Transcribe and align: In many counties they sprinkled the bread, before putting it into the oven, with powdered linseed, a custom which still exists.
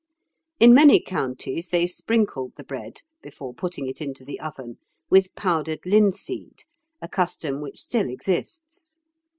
In 0.59 0.73
many 0.73 0.99
counties 0.99 1.67
they 1.69 1.85
sprinkled 1.85 2.55
the 2.55 2.63
bread, 2.63 3.01
before 3.21 3.53
putting 3.53 3.87
it 3.87 4.01
into 4.01 4.25
the 4.25 4.39
oven, 4.39 4.79
with 5.11 5.35
powdered 5.35 5.81
linseed, 5.85 6.63
a 7.03 7.07
custom 7.07 7.61
which 7.61 7.77
still 7.83 8.09
exists. 8.09 8.97